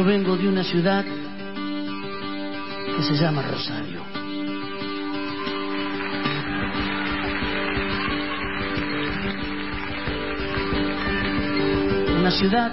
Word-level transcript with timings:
Yo 0.00 0.06
vengo 0.06 0.34
de 0.34 0.48
una 0.48 0.64
ciudad 0.64 1.04
que 1.04 3.02
se 3.02 3.14
llama 3.16 3.42
Rosario. 3.42 4.00
Una 12.18 12.30
ciudad 12.30 12.72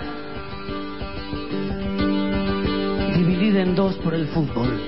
dividida 3.13 3.61
en 3.61 3.75
dos 3.75 3.95
por 3.95 4.13
el 4.13 4.27
fútbol. 4.27 4.81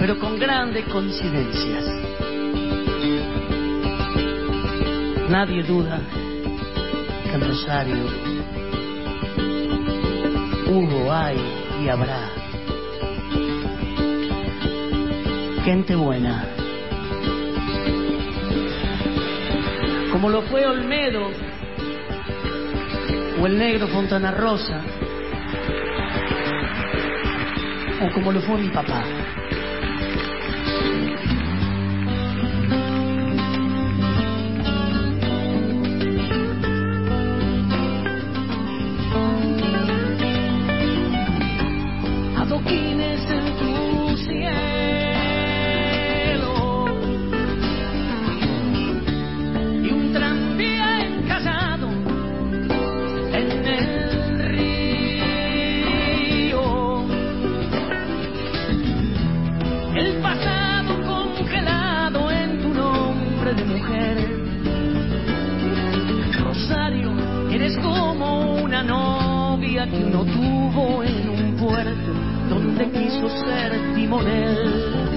Pero 0.00 0.18
con 0.18 0.38
grandes 0.38 0.84
coincidencias. 0.88 1.84
Nadie 5.30 5.62
duda 5.62 6.02
en 7.34 7.40
Rosario 7.40 8.04
hubo, 10.68 11.12
hay 11.12 11.36
y 11.82 11.88
habrá 11.88 12.30
gente 15.64 15.94
buena. 15.94 16.46
Como 20.12 20.30
lo 20.30 20.42
fue 20.42 20.66
Olmedo 20.66 21.30
o 23.40 23.46
el 23.46 23.58
negro 23.58 23.86
Fontana 23.88 24.30
Rosa 24.30 24.80
o 28.02 28.12
como 28.12 28.32
lo 28.32 28.40
fue 28.40 28.58
mi 28.58 28.68
papá. 28.70 29.04
Ser 73.28 73.94
timonel. 73.94 75.07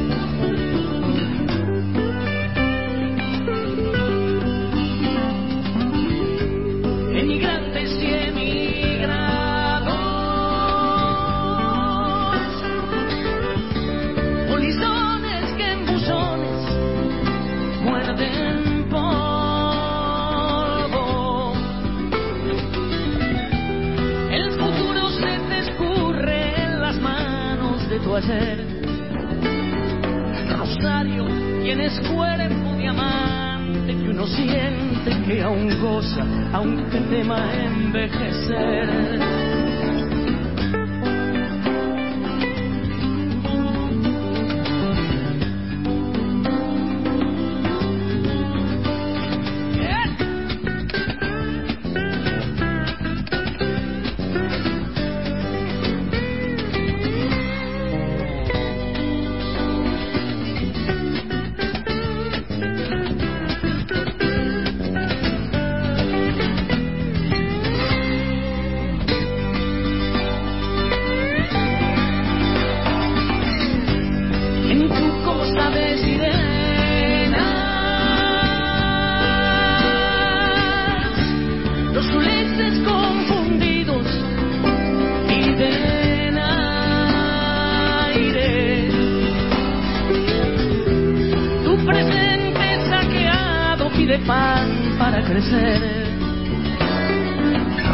Rosario, 30.81 31.27
tienes 31.61 31.93
cuerpo 32.09 32.75
diamante 32.75 33.85
que 33.85 34.09
uno 34.09 34.25
siente 34.25 35.11
que 35.27 35.43
aún 35.43 35.79
goza, 35.79 36.25
aunque 36.53 36.99
tema 37.01 37.53
envejecer. 37.53 39.60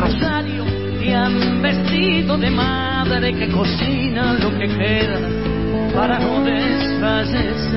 Rosario, 0.07 0.63
te 0.99 1.13
han 1.13 1.61
vestido 1.61 2.37
de 2.37 2.49
madre 2.49 3.33
que 3.33 3.49
cocina 3.51 4.37
lo 4.41 4.57
que 4.57 4.65
queda 4.65 5.19
para 5.93 6.17
no 6.17 6.45
desfallecer. 6.45 7.67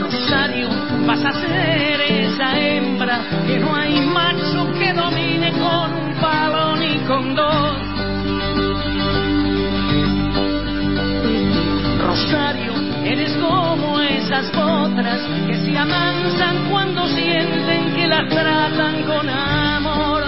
Rosario, 0.00 0.68
vas 1.06 1.24
a 1.24 1.32
ser 1.32 2.00
esa 2.00 2.58
hembra 2.58 3.20
que 3.46 3.60
no 3.60 3.72
hay 3.76 4.00
macho 4.00 4.72
que 4.80 4.92
domine 4.92 5.52
con 5.52 5.94
un 5.94 6.14
palo 6.20 6.74
ni 6.76 6.96
con 7.06 7.36
dos. 7.36 7.81
Eres 13.04 13.36
como 13.36 14.00
esas 14.00 14.48
otras 14.56 15.20
que 15.46 15.54
se 15.54 15.76
amansan 15.76 16.70
cuando 16.70 17.06
sienten 17.08 17.94
que 17.94 18.06
las 18.06 18.26
tratan 18.30 19.02
con 19.04 19.28
amor. 19.28 20.21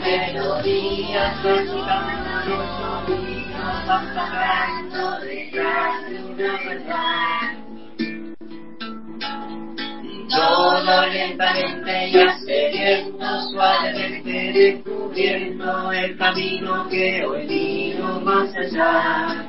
Melodías, 0.00 1.42
recitando 1.42 2.32
los 2.46 2.66
sonidos, 2.78 3.88
hablando 3.88 5.20
detrás 5.20 6.08
de 6.08 6.16
una 6.24 6.52
verdad. 6.64 7.60
Todo 10.30 11.06
lentamente 11.06 12.08
y 12.08 12.18
accediendo, 12.18 13.26
suavemente 13.50 14.52
descubriendo 14.52 15.90
el 15.92 16.16
camino 16.16 16.88
que 16.88 17.24
hoy 17.24 17.46
vino 17.46 18.20
más 18.20 18.48
allá. 18.54 19.44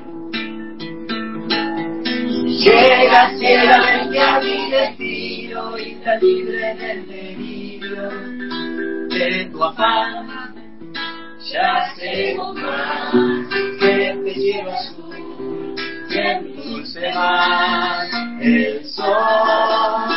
Llega 2.63 3.31
ciegamente 3.37 4.19
a 4.19 4.39
mi 4.39 4.71
destino 4.71 5.77
y 5.77 5.91
está 5.91 6.15
libre 6.17 6.75
del 6.75 7.05
de 9.29 9.45
tu 9.45 9.63
afán. 9.63 10.27
Ya 11.51 11.93
sé 11.95 12.37
más 12.37 13.11
que 13.79 14.21
te 14.23 14.33
lleva 14.33 14.73
azul, 14.73 15.75
que 16.09 16.39
mi 16.41 16.53
dulce 16.53 17.13
mar, 17.13 18.07
el 18.39 18.85
sol 18.85 20.10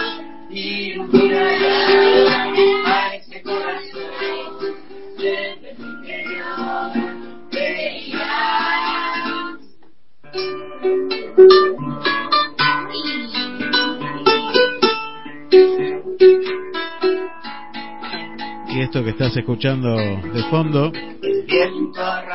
que 19.05 19.11
estás 19.11 19.37
escuchando 19.37 19.97
de 19.97 20.43
fondo 20.51 20.91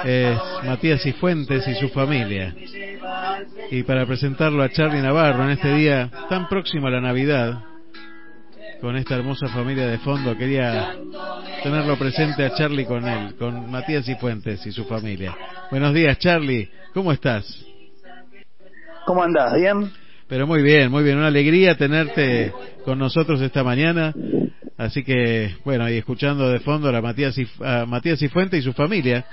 es 0.06 0.38
Matías 0.63 1.04
y 1.06 1.13
Fuentes 1.13 1.68
y 1.68 1.74
su 1.75 1.89
familia. 1.89 2.54
Y 3.71 3.81
para 3.83 4.06
presentarlo 4.06 4.62
a 4.62 4.69
Charlie 4.69 5.01
Navarro 5.01 5.45
en 5.45 5.51
este 5.51 5.74
día 5.74 6.12
tan 6.30 6.48
próximo 6.48 6.88
a 6.88 6.92
la 6.92 7.01
Navidad, 7.01 7.63
con 8.81 8.95
esta 8.98 9.16
hermosa 9.16 9.48
familia 9.48 9.88
de 9.88 9.98
fondo, 9.98 10.38
quería 10.38 10.95
tenerlo 11.63 11.98
presente 11.98 12.45
a 12.45 12.54
Charlie 12.54 12.86
con 12.86 13.07
él, 13.07 13.36
con 13.36 13.69
Matías 13.71 14.07
y 14.07 14.16
Fuentes 14.16 14.63
y 14.68 14.71
su 14.71 14.86
familia. 14.86 15.36
Buenos 15.71 15.94
días, 15.94 16.19
Charlie, 16.19 16.69
¿cómo 16.94 17.12
estás? 17.12 17.66
¿Cómo 19.06 19.24
andás? 19.24 19.56
¿Bien? 19.56 19.92
Pero 20.27 20.45
muy 20.45 20.62
bien, 20.62 20.92
muy 20.92 21.04
bien, 21.04 21.18
una 21.18 21.27
alegría 21.27 21.75
tenerte 21.75 22.54
con 22.86 23.00
nosotros 23.00 23.42
esta 23.42 23.63
mañana. 23.63 24.13
Así 24.80 25.04
que, 25.04 25.58
bueno, 25.66 25.90
y 25.90 25.98
escuchando 25.98 26.48
de 26.48 26.62
fondo 26.62 26.88
a 26.88 27.02
Matías 27.02 27.38
y, 27.38 27.46
a 27.62 27.86
Matías 27.86 28.22
y 28.22 28.30
Fuentes 28.30 28.62
y 28.62 28.64
su 28.64 28.72
familia, 28.72 29.26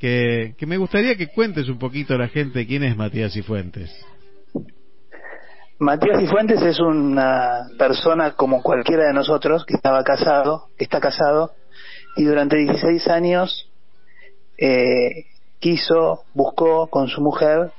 que, 0.00 0.56
me 0.66 0.76
gustaría 0.76 1.14
que 1.14 1.28
cuentes 1.28 1.68
un 1.68 1.78
poquito 1.78 2.14
a 2.14 2.18
la 2.18 2.26
gente 2.26 2.66
quién 2.66 2.82
es 2.82 2.96
Matías 2.96 3.36
y 3.36 3.42
Fuentes. 3.42 3.94
Matías 5.78 6.20
y 6.20 6.26
Fuentes 6.26 6.60
es 6.62 6.80
una 6.80 7.68
persona 7.78 8.32
como 8.32 8.60
cualquiera 8.60 9.06
de 9.06 9.14
nosotros 9.14 9.64
que 9.64 9.74
estaba 9.74 10.02
casado, 10.02 10.66
que 10.76 10.82
está 10.82 10.98
casado, 10.98 11.52
y 12.16 12.24
durante 12.24 12.56
16 12.56 13.06
años 13.06 13.70
eh, 14.58 15.26
quiso, 15.60 16.24
buscó 16.34 16.88
con 16.88 17.06
su 17.06 17.20
mujer 17.20 17.70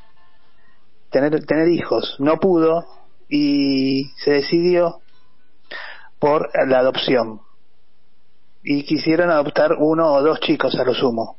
tener, 1.12 1.38
tener 1.46 1.68
hijos. 1.68 2.16
No 2.20 2.38
pudo 2.38 2.86
y 3.28 4.06
se 4.24 4.32
decidió 4.32 5.02
por 6.20 6.50
la 6.68 6.80
adopción. 6.80 7.42
Y 8.64 8.84
quisieron 8.84 9.30
adoptar 9.30 9.74
uno 9.80 10.14
o 10.14 10.22
dos 10.22 10.40
chicos 10.42 10.78
a 10.78 10.84
lo 10.84 10.94
sumo. 10.94 11.38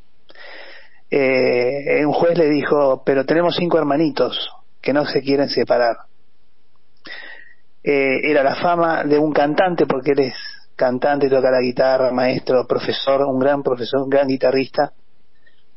Eh, 1.10 2.04
un 2.06 2.12
juez 2.12 2.38
le 2.38 2.48
dijo, 2.48 3.02
pero 3.04 3.24
tenemos 3.24 3.56
cinco 3.56 3.78
hermanitos 3.78 4.48
que 4.80 4.92
no 4.92 5.04
se 5.04 5.20
quieren 5.22 5.48
separar. 5.48 5.96
Eh, 7.82 8.30
era 8.30 8.42
la 8.42 8.54
fama 8.54 9.04
de 9.04 9.18
un 9.18 9.32
cantante, 9.32 9.86
porque 9.86 10.12
él 10.12 10.20
es 10.20 10.34
cantante, 10.76 11.28
toca 11.28 11.50
la 11.50 11.60
guitarra, 11.60 12.12
maestro, 12.12 12.66
profesor, 12.66 13.22
un 13.22 13.38
gran 13.38 13.62
profesor, 13.62 14.02
un 14.02 14.10
gran 14.10 14.28
guitarrista. 14.28 14.92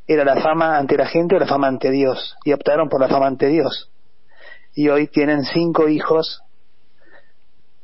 Era 0.06 0.24
la 0.24 0.36
fama 0.42 0.78
ante 0.78 0.98
la 0.98 1.08
gente 1.08 1.36
o 1.36 1.40
la 1.40 1.48
fama 1.48 1.68
ante 1.68 1.90
Dios. 1.90 2.36
Y 2.44 2.54
optaron 2.54 2.88
por 2.88 3.02
la 3.02 3.08
fama 3.08 3.28
ante 3.28 3.48
Dios. 3.48 3.90
Y 4.76 4.90
hoy 4.90 5.08
tienen 5.08 5.44
cinco 5.44 5.88
hijos 5.88 6.43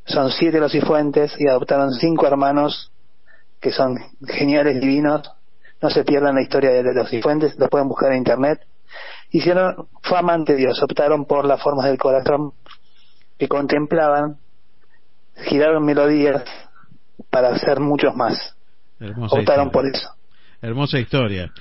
son 0.10 0.32
siete 0.32 0.60
los 0.60 0.72
cifuentes 0.72 1.36
y 1.40 1.48
adoptaron 1.48 1.94
cinco 1.94 2.28
hermanos 2.28 2.92
que 3.62 3.72
son 3.72 3.98
geniales, 4.28 4.80
divinos. 4.82 5.30
No 5.82 5.90
se 5.90 6.04
pierdan 6.04 6.36
la 6.36 6.42
historia 6.42 6.72
de 6.72 6.94
los 6.94 7.10
cifuentes, 7.10 7.58
lo 7.58 7.70
pueden 7.70 7.88
buscar 7.88 8.12
en 8.12 8.18
internet. 8.18 8.60
Hicieron 9.32 9.88
fama 10.02 10.34
ante 10.34 10.56
Dios, 10.56 10.82
optaron 10.82 11.26
por 11.26 11.46
las 11.46 11.62
formas 11.62 11.86
del 11.86 11.98
corazón 11.98 12.54
que 13.38 13.48
contemplaban, 13.48 14.38
giraron 15.46 15.86
melodías 15.86 16.44
para 17.30 17.50
hacer 17.50 17.80
muchos 17.80 18.16
más. 18.16 18.56
Hermosa 19.00 19.38
optaron 19.38 19.68
historia. 19.68 19.72
por 19.72 19.86
eso. 19.86 20.10
Hermosa 20.62 21.00
historia. 21.00 21.52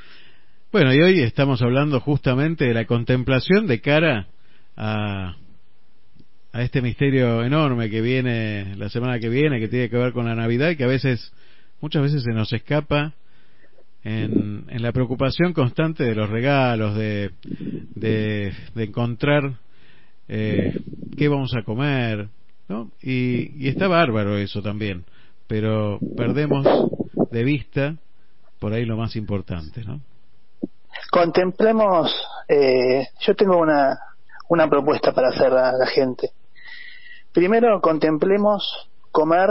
Bueno, 0.73 0.93
y 0.93 1.01
hoy 1.01 1.21
estamos 1.21 1.63
hablando 1.63 2.01
justamente 2.01 2.65
de 2.65 2.75
la 2.75 2.87
contemplación 2.87 3.67
de 3.67 3.81
cara 3.81 4.27
a, 4.77 5.37
a 6.59 6.63
este 6.63 6.83
misterio 6.83 7.45
enorme 7.45 7.89
que 7.89 8.01
viene 8.01 8.75
la 8.77 8.89
semana 8.89 9.21
que 9.21 9.29
viene, 9.29 9.61
que 9.61 9.69
tiene 9.69 9.89
que 9.89 9.97
ver 9.97 10.13
con 10.13 10.27
la 10.27 10.35
Navidad 10.35 10.71
y 10.71 10.77
que 10.77 10.83
a 10.83 10.89
veces, 10.89 11.33
muchas 11.81 12.03
veces 12.03 12.25
se 12.25 12.33
nos 12.33 12.53
escapa 12.53 13.13
en, 14.03 14.65
en 14.69 14.83
la 14.83 14.91
preocupación 14.91 15.53
constante 15.53 16.03
de 16.03 16.17
los 16.17 16.29
regalos, 16.29 16.97
de, 16.97 17.31
de, 17.95 18.53
encontrar 18.75 19.53
eh, 20.27 20.81
qué 21.17 21.29
vamos 21.29 21.55
a 21.55 21.63
comer, 21.63 22.29
¿no? 22.69 22.91
Y, 23.01 23.65
y 23.65 23.69
está 23.69 23.87
bárbaro 23.87 24.37
eso 24.37 24.61
también, 24.61 25.05
pero 25.47 26.01
perdemos 26.17 26.67
de 27.31 27.45
vista 27.45 27.95
por 28.59 28.73
ahí 28.73 28.85
lo 28.85 28.97
más 28.97 29.15
importante, 29.15 29.85
¿no? 29.85 30.01
Contemplemos, 31.13 32.13
eh, 32.49 33.07
yo 33.21 33.37
tengo 33.37 33.59
una, 33.59 33.97
una 34.49 34.69
propuesta 34.69 35.13
para 35.13 35.29
hacer 35.29 35.53
a 35.53 35.71
la 35.71 35.87
gente. 35.87 36.33
Primero 37.33 37.81
contemplemos 37.81 38.91
comer 39.13 39.49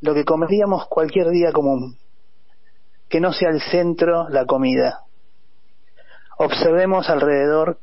lo 0.00 0.14
que 0.14 0.24
comeríamos 0.24 0.86
cualquier 0.88 1.30
día 1.30 1.52
común, 1.52 1.98
que 3.08 3.20
no 3.20 3.32
sea 3.32 3.50
el 3.50 3.60
centro 3.60 4.28
la 4.28 4.44
comida. 4.46 5.00
Observemos 6.38 7.08
alrededor 7.10 7.80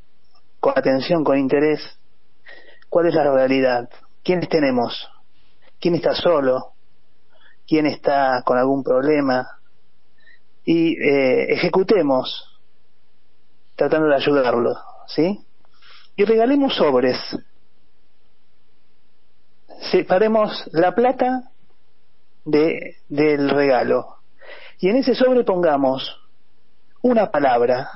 con 0.59 0.73
atención, 0.77 1.23
con 1.23 1.37
interés, 1.37 1.81
cuál 2.89 3.07
es 3.07 3.15
la 3.15 3.29
realidad, 3.29 3.89
quiénes 4.23 4.47
tenemos, 4.47 5.09
quién 5.79 5.95
está 5.95 6.15
solo, 6.15 6.73
quién 7.67 7.85
está 7.85 8.41
con 8.45 8.57
algún 8.57 8.83
problema, 8.83 9.47
y 10.65 10.93
eh, 11.01 11.53
ejecutemos 11.53 12.59
tratando 13.75 14.07
de 14.07 14.15
ayudarlo, 14.15 14.75
¿sí? 15.07 15.39
Y 16.15 16.23
regalemos 16.25 16.75
sobres. 16.75 17.17
Separemos 19.91 20.69
la 20.71 20.93
plata 20.93 21.51
de, 22.45 22.97
del 23.09 23.49
regalo. 23.49 24.17
Y 24.79 24.89
en 24.89 24.97
ese 24.97 25.15
sobre 25.15 25.43
pongamos 25.43 26.21
una 27.01 27.31
palabra 27.31 27.89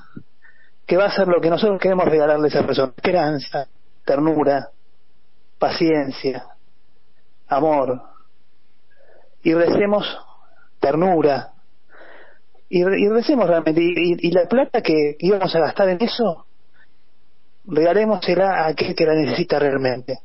que 0.85 0.97
va 0.97 1.05
a 1.05 1.11
ser 1.11 1.27
lo 1.27 1.39
que 1.39 1.49
nosotros 1.49 1.79
queremos 1.79 2.05
regalarle 2.05 2.45
a 2.45 2.49
esa 2.49 2.65
persona. 2.65 2.93
Esperanza, 2.95 3.67
ternura, 4.05 4.69
paciencia, 5.57 6.45
amor. 7.47 8.01
Y 9.43 9.53
recemos 9.53 10.05
ternura. 10.79 11.53
Y, 12.69 12.83
recemos 12.83 13.47
realmente. 13.47 13.81
Y, 13.81 13.93
y, 13.95 14.27
y 14.27 14.31
la 14.31 14.47
plata 14.47 14.81
que 14.81 15.15
íbamos 15.19 15.55
a 15.55 15.59
gastar 15.59 15.89
en 15.89 16.01
eso, 16.01 16.45
regalémosela 17.65 18.65
a 18.65 18.67
aquel 18.67 18.95
que 18.95 19.05
la 19.05 19.15
necesita 19.15 19.59
realmente. 19.59 20.19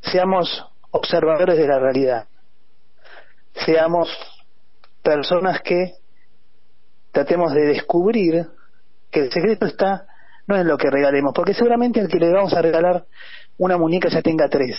Seamos 0.00 0.64
observadores 0.90 1.56
de 1.58 1.66
la 1.66 1.78
realidad. 1.78 2.26
Seamos 3.64 4.08
personas 5.02 5.60
que 5.62 5.94
tratemos 7.12 7.52
de 7.52 7.66
descubrir 7.66 8.46
que 9.10 9.20
el 9.20 9.32
secreto 9.32 9.66
está 9.66 10.06
no 10.46 10.56
en 10.56 10.66
lo 10.66 10.78
que 10.78 10.90
regalemos, 10.90 11.32
porque 11.34 11.54
seguramente 11.54 12.00
al 12.00 12.08
que 12.08 12.18
le 12.18 12.32
vamos 12.32 12.54
a 12.54 12.62
regalar 12.62 13.04
una 13.58 13.76
muñeca 13.76 14.08
ya 14.08 14.22
tenga 14.22 14.48
tres, 14.48 14.76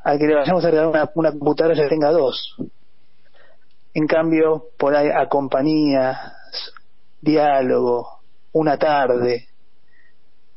al 0.00 0.18
que 0.18 0.26
le 0.26 0.34
vayamos 0.34 0.64
a 0.64 0.70
regalar 0.70 0.90
una, 0.90 1.10
una 1.14 1.30
computadora 1.30 1.74
ya 1.74 1.88
tenga 1.88 2.10
dos. 2.10 2.56
En 3.92 4.06
cambio, 4.06 4.68
por 4.78 4.96
ahí 4.96 5.08
a 5.08 5.28
diálogo, 7.20 8.20
una 8.52 8.78
tarde, 8.78 9.48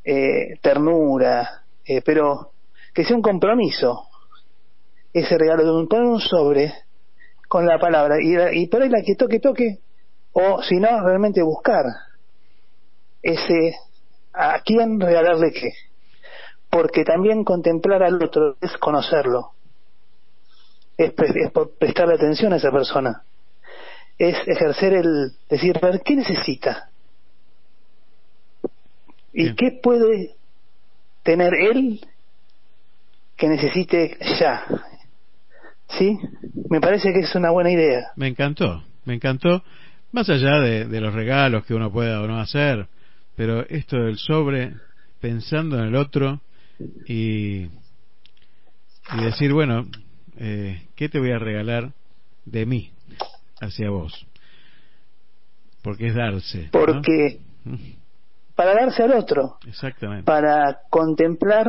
eh, 0.04 0.58
ternura, 0.62 1.64
eh, 1.86 2.02
pero 2.02 2.52
que 2.98 3.06
sea 3.06 3.16
un 3.16 3.22
compromiso 3.22 4.08
ese 5.14 5.38
regalo 5.38 5.64
de 5.64 5.72
un, 5.72 5.88
poner 5.88 6.06
un 6.08 6.20
sobre 6.20 6.74
con 7.48 7.64
la 7.68 7.78
palabra 7.78 8.16
y, 8.20 8.36
y 8.60 8.66
por 8.66 8.82
ahí 8.82 8.90
la 8.90 9.04
que 9.04 9.14
toque 9.14 9.40
toque 9.40 9.78
o 10.32 10.64
si 10.64 10.78
no 10.78 11.06
realmente 11.06 11.44
buscar 11.44 11.86
ese 13.22 13.76
a 14.34 14.62
quién 14.66 15.00
regalarle 15.00 15.52
qué. 15.52 15.74
Porque 16.72 17.04
también 17.04 17.44
contemplar 17.44 18.02
al 18.02 18.16
otro 18.24 18.56
es 18.62 18.76
conocerlo. 18.78 19.52
Es, 20.98 21.14
es 21.20 21.52
prestarle 21.78 22.16
atención 22.16 22.52
a 22.54 22.56
esa 22.56 22.72
persona. 22.72 23.22
Es 24.18 24.36
ejercer 24.48 24.94
el 24.94 25.34
decir 25.48 25.80
ver 25.80 26.02
qué 26.02 26.16
necesita 26.16 26.90
y 29.34 29.44
Bien. 29.44 29.56
qué 29.56 29.80
puede 29.84 30.32
tener 31.22 31.54
él 31.54 32.02
que 33.38 33.48
necesite 33.48 34.18
ya. 34.40 34.66
¿Sí? 35.90 36.18
Me 36.70 36.82
parece 36.82 37.14
que 37.14 37.20
es 37.20 37.36
una 37.36 37.52
buena 37.52 37.72
idea. 37.72 38.12
Me 38.16 38.28
encantó, 38.28 38.84
me 39.06 39.14
encantó. 39.14 39.64
Más 40.12 40.30
allá 40.30 40.60
de, 40.60 40.86
de 40.86 41.02
los 41.02 41.14
regalos 41.14 41.66
que 41.66 41.74
uno 41.74 41.92
pueda 41.92 42.22
o 42.22 42.28
no 42.28 42.40
hacer, 42.40 42.88
pero 43.36 43.66
esto 43.68 43.98
del 43.98 44.18
sobre, 44.18 44.74
pensando 45.22 45.78
en 45.78 45.86
el 45.86 45.96
otro 45.96 46.42
y, 47.06 47.66
y 49.14 49.22
decir, 49.22 49.54
bueno, 49.54 49.86
eh, 50.38 50.88
¿qué 50.96 51.10
te 51.10 51.20
voy 51.20 51.32
a 51.32 51.40
regalar 51.40 51.92
de 52.46 52.66
mí 52.66 52.92
hacia 53.60 53.90
vos? 53.90 54.26
Porque 55.84 56.08
es 56.08 56.16
darse. 56.16 56.64
¿no? 56.64 56.72
Porque 56.72 57.40
para 58.56 58.74
darse 58.74 59.04
al 59.04 59.14
otro, 59.14 59.58
Exactamente. 59.68 60.24
para 60.24 60.80
contemplar, 60.90 61.68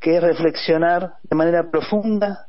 que 0.00 0.16
es 0.16 0.22
reflexionar 0.22 1.14
de 1.22 1.36
manera 1.36 1.70
profunda 1.70 2.46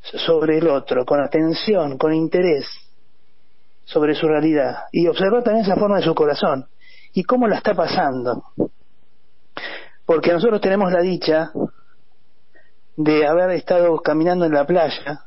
sobre 0.00 0.58
el 0.58 0.68
otro, 0.68 1.04
con 1.04 1.20
atención, 1.20 1.98
con 1.98 2.14
interés 2.14 2.66
sobre 3.84 4.14
su 4.14 4.28
realidad 4.28 4.84
y 4.92 5.06
observar 5.08 5.42
también 5.42 5.64
esa 5.64 5.76
forma 5.76 5.96
de 5.96 6.04
su 6.04 6.14
corazón 6.14 6.66
y 7.12 7.24
cómo 7.24 7.48
la 7.48 7.56
está 7.56 7.74
pasando. 7.74 8.44
Porque 10.06 10.32
nosotros 10.32 10.60
tenemos 10.60 10.92
la 10.92 11.00
dicha 11.00 11.50
de 12.96 13.26
haber 13.26 13.50
estado 13.50 13.96
caminando 14.00 14.44
en 14.44 14.52
la 14.52 14.66
playa 14.66 15.24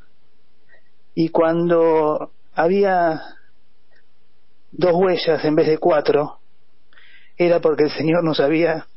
y 1.13 1.29
cuando 1.29 2.31
había 2.53 3.21
dos 4.71 4.93
huellas 4.93 5.43
en 5.45 5.55
vez 5.55 5.67
de 5.67 5.77
cuatro, 5.77 6.39
era 7.37 7.59
porque 7.59 7.83
el 7.83 7.91
Señor 7.91 8.23
nos 8.23 8.39
había 8.39 8.87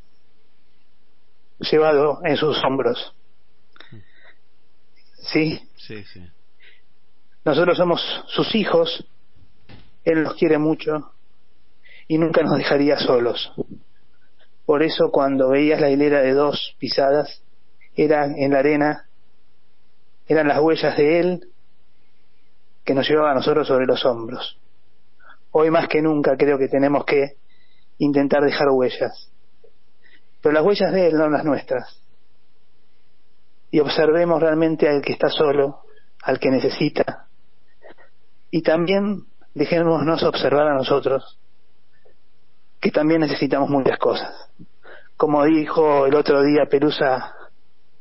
llevado 1.58 2.20
en 2.24 2.36
sus 2.36 2.62
hombros. 2.64 3.14
¿Sí? 5.18 5.60
Sí, 5.76 6.04
sí. 6.04 6.22
Nosotros 7.44 7.76
somos 7.76 8.24
sus 8.28 8.54
hijos, 8.54 9.06
Él 10.04 10.24
nos 10.24 10.34
quiere 10.34 10.58
mucho 10.58 11.12
y 12.08 12.18
nunca 12.18 12.42
nos 12.42 12.56
dejaría 12.58 12.98
solos. 12.98 13.52
Por 14.64 14.82
eso 14.82 15.10
cuando 15.10 15.50
veías 15.50 15.80
la 15.80 15.90
hilera 15.90 16.22
de 16.22 16.32
dos 16.32 16.74
pisadas, 16.78 17.42
eran 17.94 18.36
en 18.36 18.52
la 18.52 18.58
arena, 18.58 19.06
eran 20.26 20.48
las 20.48 20.60
huellas 20.60 20.96
de 20.96 21.20
Él 21.20 21.48
que 22.84 22.94
nos 22.94 23.08
llevaba 23.08 23.32
a 23.32 23.34
nosotros 23.34 23.66
sobre 23.66 23.86
los 23.86 24.04
hombros. 24.04 24.58
Hoy 25.52 25.70
más 25.70 25.88
que 25.88 26.02
nunca 26.02 26.36
creo 26.36 26.58
que 26.58 26.68
tenemos 26.68 27.04
que 27.04 27.36
intentar 27.98 28.42
dejar 28.42 28.68
huellas, 28.70 29.30
pero 30.46 30.54
las 30.60 30.64
huellas 30.64 30.92
de 30.92 31.08
Él 31.08 31.16
no 31.16 31.28
las 31.28 31.44
nuestras. 31.44 32.00
Y 33.72 33.80
observemos 33.80 34.40
realmente 34.40 34.88
al 34.88 35.02
que 35.02 35.12
está 35.12 35.28
solo, 35.28 35.80
al 36.22 36.38
que 36.38 36.52
necesita, 36.52 37.26
y 38.52 38.62
también 38.62 39.24
dejémonos 39.54 40.22
observar 40.22 40.68
a 40.68 40.74
nosotros, 40.74 41.40
que 42.78 42.92
también 42.92 43.22
necesitamos 43.22 43.70
muchas 43.70 43.98
cosas. 43.98 44.48
Como 45.16 45.42
dijo 45.42 46.06
el 46.06 46.14
otro 46.14 46.44
día 46.44 46.66
Pelusa 46.70 47.34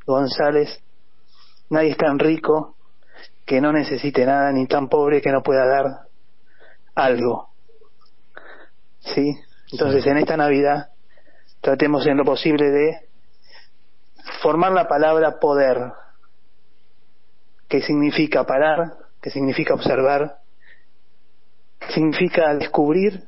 González, 0.05 0.83
nadie 1.71 1.93
es 1.93 1.97
tan 1.97 2.19
rico 2.19 2.75
que 3.43 3.59
no 3.59 3.71
necesite 3.71 4.23
nada, 4.23 4.51
ni 4.51 4.67
tan 4.67 4.87
pobre 4.87 5.19
que 5.19 5.31
no 5.31 5.41
pueda 5.41 5.65
dar 5.65 5.85
algo. 6.93 7.49
¿Sí? 8.99 9.35
Entonces 9.71 10.03
Sí. 10.03 10.09
en 10.11 10.17
esta 10.19 10.37
Navidad 10.37 10.89
tratemos 11.65 12.05
en 12.05 12.15
lo 12.15 12.23
posible 12.23 12.69
de 12.69 12.99
formar 14.43 14.71
la 14.71 14.87
palabra 14.87 15.39
poder, 15.39 15.93
que 17.67 17.81
significa 17.81 18.45
parar, 18.45 18.93
que 19.19 19.31
significa 19.31 19.73
observar, 19.73 20.37
que 21.79 21.91
significa 21.91 22.53
descubrir, 22.53 23.23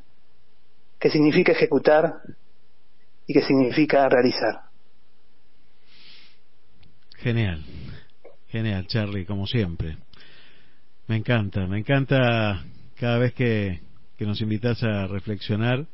que 0.99 1.09
significa 1.09 1.51
ejecutar 1.53 2.13
y 3.25 3.33
que 3.33 3.41
significa 3.41 4.07
realizar. 4.07 4.65
Genial, 7.15 7.65
genial, 8.49 8.85
Charlie, 8.85 9.25
como 9.25 9.47
siempre. 9.47 9.97
Me 11.07 11.15
encanta, 11.15 11.65
me 11.65 11.79
encanta 11.79 12.63
cada 12.99 13.17
vez 13.17 13.33
que, 13.33 13.81
que 14.15 14.25
nos 14.27 14.39
invitas 14.41 14.83
a 14.83 15.07
reflexionar, 15.07 15.87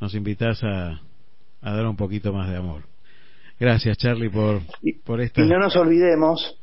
nos 0.00 0.14
invitas 0.14 0.64
a, 0.64 1.02
a 1.60 1.72
dar 1.72 1.86
un 1.86 1.96
poquito 1.96 2.32
más 2.32 2.48
de 2.50 2.56
amor. 2.56 2.82
Gracias, 3.58 3.98
Charlie, 3.98 4.30
por, 4.30 4.60
por 5.04 5.20
esta. 5.20 5.40
y 5.40 5.48
no 5.48 5.58
nos 5.58 5.74
olvidemos 5.76 6.56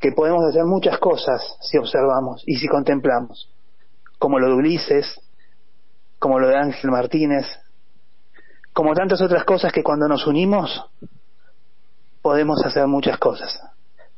que 0.00 0.12
podemos 0.12 0.44
hacer 0.44 0.64
muchas 0.64 0.98
cosas 0.98 1.56
si 1.60 1.76
observamos 1.76 2.42
y 2.46 2.56
si 2.56 2.68
contemplamos, 2.68 3.50
como 4.18 4.38
lo 4.38 4.48
de 4.48 4.54
Ulises, 4.54 5.20
como 6.18 6.38
lo 6.38 6.48
de 6.48 6.56
Ángel 6.56 6.90
Martínez, 6.90 7.46
como 8.72 8.94
tantas 8.94 9.20
otras 9.20 9.44
cosas 9.44 9.72
que 9.72 9.82
cuando 9.82 10.06
nos 10.06 10.26
unimos 10.26 10.84
podemos 12.22 12.64
hacer 12.64 12.86
muchas 12.86 13.18
cosas. 13.18 13.60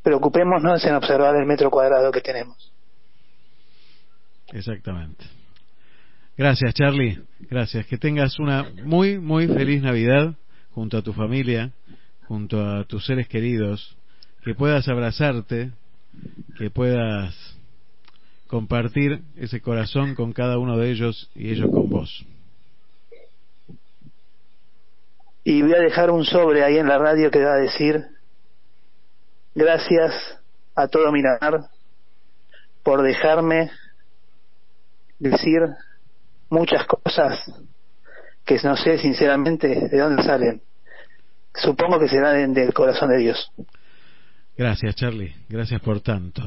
Preocupémonos 0.03 0.85
en 0.85 0.95
observar 0.95 1.37
el 1.37 1.47
metro 1.47 1.71
cuadrado 1.71 2.11
que 2.13 2.21
tenemos. 2.21 2.73
Exactamente. 4.53 5.40
Gracias, 6.37 6.75
Charlie. 6.75 7.21
Gracias. 7.41 7.87
Que 7.87 7.99
tengas 7.99 8.39
una 8.39 8.65
muy, 8.85 9.19
muy 9.19 9.47
feliz 9.47 9.83
Navidad 9.83 10.35
junto 10.73 10.99
a 10.99 11.03
tu 11.03 11.13
familia, 11.13 11.73
junto 12.27 12.65
a 12.65 12.85
tus 12.85 13.05
seres 13.07 13.29
queridos, 13.29 13.97
que 14.45 14.55
puedas 14.55 14.89
abrazarte, 14.89 15.73
que 16.59 16.71
puedas 16.71 17.35
compartir 18.47 19.23
ese 19.37 19.61
corazón 19.61 20.15
con 20.15 20.33
cada 20.33 20.59
uno 20.59 20.77
de 20.77 20.91
ellos 20.91 21.31
y 21.35 21.51
ellos 21.51 21.71
con 21.71 21.89
vos. 21.89 22.25
Y 25.45 25.63
voy 25.63 25.75
a 25.75 25.81
dejar 25.81 26.11
un 26.11 26.25
sobre 26.25 26.65
ahí 26.65 26.79
en 26.79 26.89
la 26.89 26.99
radio 26.99 27.31
que 27.31 27.43
va 27.43 27.55
a 27.55 27.61
decir, 27.61 28.05
gracias 29.55 30.39
a 30.75 30.89
todo 30.89 31.11
Miramar 31.13 31.69
por 32.83 33.03
dejarme 33.03 33.71
decir 35.19 35.61
muchas 36.51 36.87
cosas 36.87 37.51
que 38.45 38.59
no 38.63 38.77
sé 38.77 38.99
sinceramente 38.99 39.89
de 39.89 39.99
dónde 39.99 40.23
salen. 40.23 40.63
Supongo 41.55 41.99
que 41.99 42.09
serán 42.09 42.53
del 42.53 42.73
corazón 42.73 43.11
de 43.11 43.19
Dios. 43.19 43.51
Gracias, 44.57 44.95
Charlie. 44.95 45.35
Gracias 45.49 45.81
por 45.81 46.01
tanto. 46.01 46.43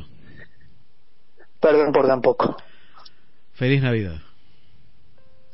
Perdón 1.60 1.92
por 1.92 2.08
tan 2.08 2.22
poco. 2.22 2.56
Feliz 3.54 3.82
Navidad. 3.82 4.22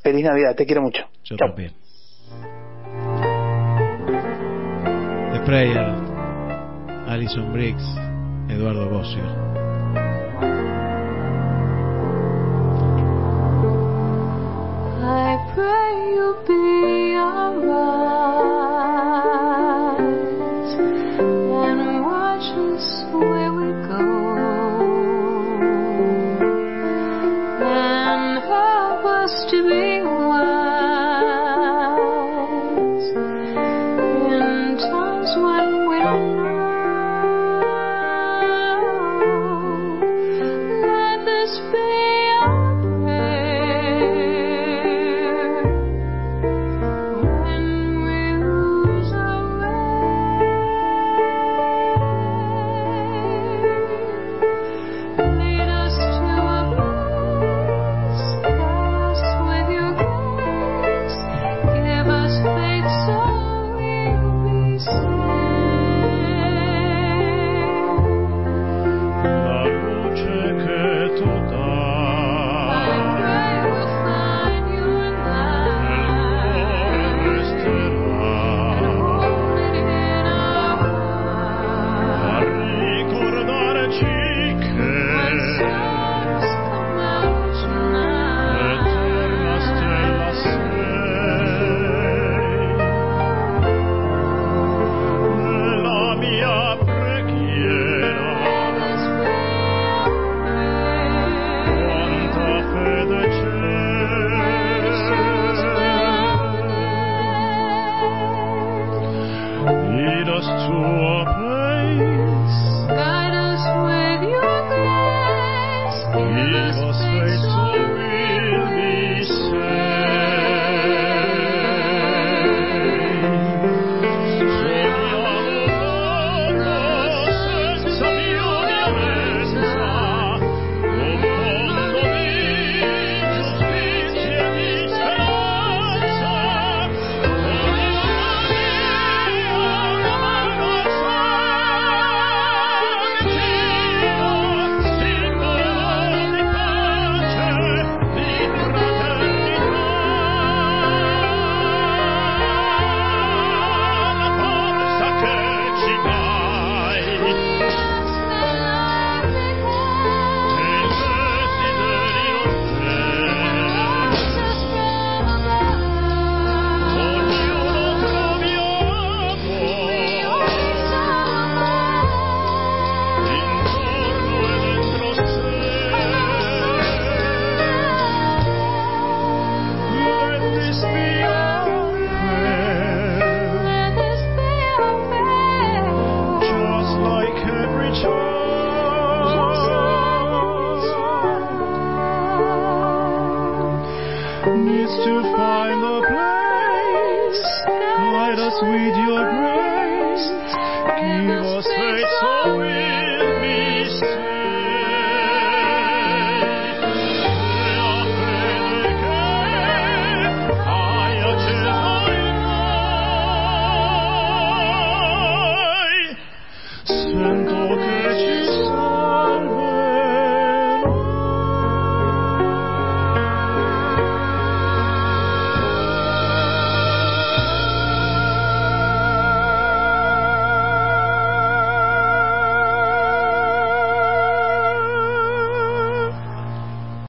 Feliz 0.04 0.24
Navidad, 0.24 0.56
te 0.56 0.66
quiero 0.66 0.82
mucho. 0.82 1.04
Yo 1.24 1.38
Chao. 1.38 1.50
también. 1.50 1.74
The 5.32 5.40
Prayer, 5.46 5.96
Alison 7.08 7.54
Briggs, 7.54 7.84
Eduardo 8.50 8.90
Bossio. 8.90 9.49
Be 16.34 16.79